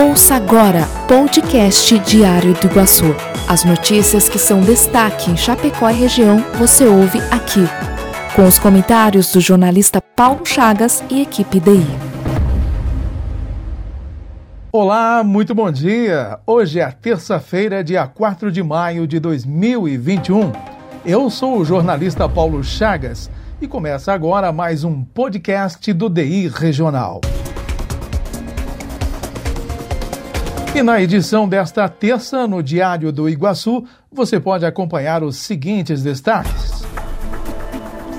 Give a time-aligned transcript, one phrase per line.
[0.00, 3.16] Ouça agora podcast Diário do Iguaçu.
[3.48, 7.64] As notícias que são destaque em Chapecó e região você ouve aqui.
[8.36, 11.84] Com os comentários do jornalista Paulo Chagas e equipe DI.
[14.70, 16.38] Olá, muito bom dia!
[16.46, 20.52] Hoje é terça-feira, dia 4 de maio de 2021.
[21.04, 23.28] Eu sou o jornalista Paulo Chagas
[23.60, 27.20] e começa agora mais um podcast do DI Regional.
[30.78, 36.84] E na edição desta terça, no Diário do Iguaçu, você pode acompanhar os seguintes destaques.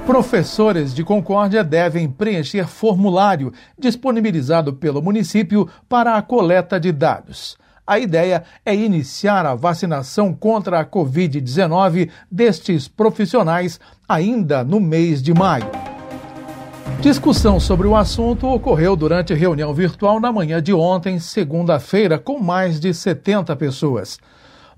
[0.05, 7.57] Professores de Concórdia devem preencher formulário disponibilizado pelo município para a coleta de dados.
[7.87, 15.33] A ideia é iniciar a vacinação contra a Covid-19 destes profissionais ainda no mês de
[15.33, 15.78] maio.
[17.01, 22.79] Discussão sobre o assunto ocorreu durante reunião virtual na manhã de ontem, segunda-feira, com mais
[22.79, 24.19] de 70 pessoas.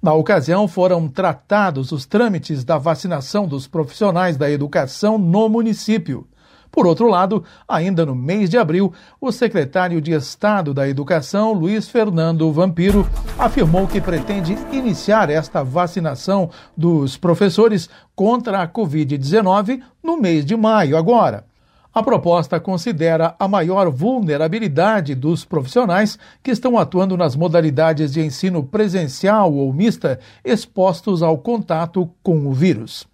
[0.02, 6.28] Na ocasião, foram tratados os trâmites da vacinação dos profissionais da educação no município.
[6.72, 11.90] Por outro lado, ainda no mês de abril, o secretário de Estado da Educação, Luiz
[11.90, 13.06] Fernando Vampiro,
[13.38, 20.96] afirmou que pretende iniciar esta vacinação dos professores contra a Covid-19 no mês de maio,
[20.96, 21.51] agora.
[21.94, 28.64] A proposta considera a maior vulnerabilidade dos profissionais que estão atuando nas modalidades de ensino
[28.64, 33.06] presencial ou mista expostos ao contato com o vírus.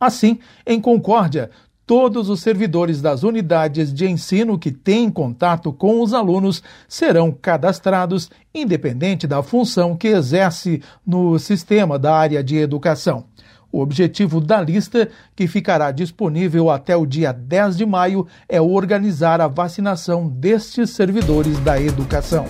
[0.00, 1.48] Assim, em Concórdia,
[1.86, 8.30] todos os servidores das unidades de ensino que têm contato com os alunos serão cadastrados,
[8.52, 13.26] independente da função que exerce no sistema da área de educação.
[13.74, 19.40] O objetivo da lista, que ficará disponível até o dia 10 de maio, é organizar
[19.40, 22.46] a vacinação destes servidores da educação.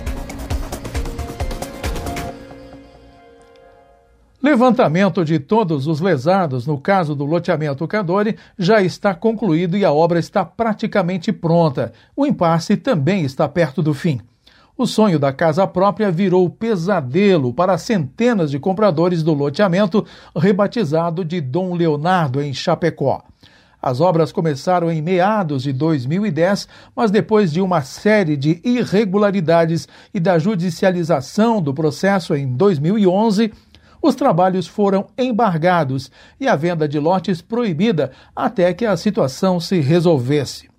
[4.39, 9.91] Levantamento de todos os lesados no caso do loteamento Cadore já está concluído e a
[9.91, 11.91] obra está praticamente pronta.
[12.15, 14.21] O impasse também está perto do fim.
[14.77, 20.05] O sonho da casa própria virou pesadelo para centenas de compradores do loteamento
[20.35, 23.23] rebatizado de Dom Leonardo, em Chapecó.
[23.81, 30.19] As obras começaram em meados de 2010, mas depois de uma série de irregularidades e
[30.19, 33.53] da judicialização do processo em 2011,
[34.01, 39.79] os trabalhos foram embargados e a venda de lotes proibida até que a situação se
[39.79, 40.74] resolvesse.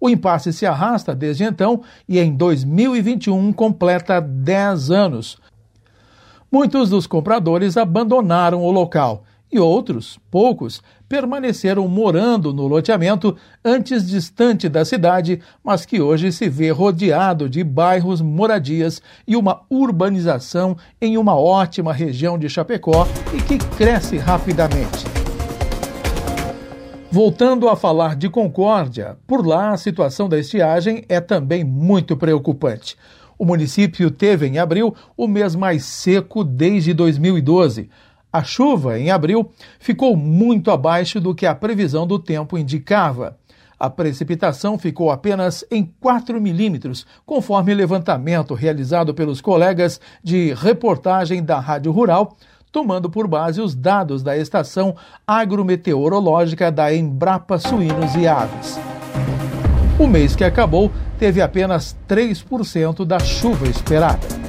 [0.00, 5.38] O impasse se arrasta desde então e em 2021 completa 10 anos.
[6.50, 14.68] Muitos dos compradores abandonaram o local e outros, poucos, permaneceram morando no loteamento antes distante
[14.68, 21.16] da cidade, mas que hoje se vê rodeado de bairros, moradias e uma urbanização em
[21.16, 25.17] uma ótima região de Chapecó e que cresce rapidamente.
[27.10, 32.98] Voltando a falar de Concórdia, por lá a situação da estiagem é também muito preocupante.
[33.38, 37.88] O município teve em abril o mês mais seco desde 2012.
[38.30, 43.38] A chuva, em abril, ficou muito abaixo do que a previsão do tempo indicava.
[43.80, 51.58] A precipitação ficou apenas em 4 milímetros, conforme levantamento realizado pelos colegas de reportagem da
[51.58, 52.36] Rádio Rural
[52.70, 54.94] tomando por base os dados da estação
[55.26, 58.78] agrometeorológica da Embrapa Suínos e Aves.
[59.98, 64.48] O mês que acabou teve apenas 3% da chuva esperada.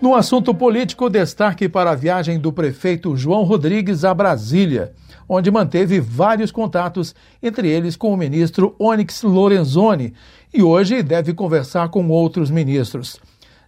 [0.00, 4.92] No assunto político, destaque para a viagem do prefeito João Rodrigues a Brasília,
[5.28, 10.12] onde manteve vários contatos, entre eles com o ministro Onyx Lorenzoni,
[10.52, 13.20] e hoje deve conversar com outros ministros.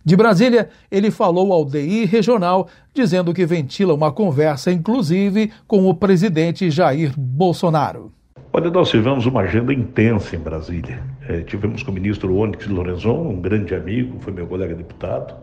[0.06, 5.94] De Brasília, ele falou ao DI Regional, dizendo que ventila uma conversa, inclusive, com o
[5.94, 8.12] presidente Jair Bolsonaro.
[8.52, 11.02] Olha, nós tivemos uma agenda intensa em Brasília.
[11.26, 15.34] É, tivemos com o ministro Onyx Lorenzon, um grande amigo, foi meu colega deputado.